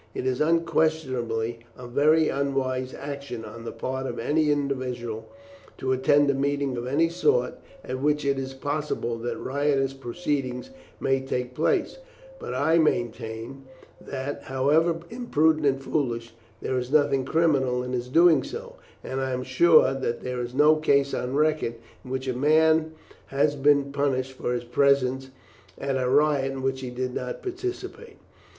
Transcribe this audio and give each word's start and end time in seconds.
It 0.15 0.25
is 0.25 0.41
unquestionably 0.41 1.59
a 1.77 1.85
very 1.85 2.27
unwise 2.27 2.91
action 2.95 3.45
on 3.45 3.65
the 3.65 3.71
part 3.71 4.07
of 4.07 4.17
any 4.17 4.49
individual 4.49 5.29
to 5.77 5.91
attend 5.91 6.27
a 6.31 6.33
meeting 6.33 6.75
of 6.75 6.87
any 6.87 7.07
sort 7.07 7.59
at 7.83 8.01
which 8.01 8.25
it 8.25 8.39
is 8.39 8.55
possible 8.55 9.15
that 9.19 9.37
riotous 9.37 9.93
proceedings 9.93 10.71
may 10.99 11.21
take 11.21 11.53
place, 11.53 11.99
but 12.39 12.55
I 12.55 12.79
maintain 12.79 13.65
that, 14.03 14.41
however 14.45 15.01
imprudent 15.11 15.67
and 15.67 15.79
foolish, 15.79 16.33
there 16.63 16.79
is 16.79 16.91
nothing 16.91 17.23
criminal 17.23 17.83
in 17.83 17.93
his 17.93 18.07
doing 18.09 18.41
so, 18.41 18.77
and 19.03 19.21
I 19.21 19.29
am 19.29 19.43
sure 19.43 19.93
that 19.93 20.21
there 20.23 20.41
is 20.41 20.55
no 20.55 20.77
case 20.77 21.13
on 21.13 21.35
record 21.35 21.75
in 22.03 22.09
which 22.09 22.27
a 22.27 22.33
man 22.35 22.93
has 23.27 23.55
been 23.55 23.91
punished 23.91 24.31
for 24.31 24.51
his 24.53 24.63
presence 24.63 25.29
at 25.77 25.95
a 25.95 26.09
riot 26.09 26.53
in 26.53 26.63
which 26.63 26.81
he 26.81 26.89
did 26.89 27.13
not 27.13 27.43
participate. 27.43 28.17